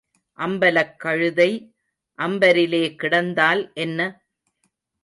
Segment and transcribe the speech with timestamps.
[0.39, 1.49] அம்பலக் கழுதை
[2.19, 3.99] அம்பரிலே கிடந்தால் என்ன?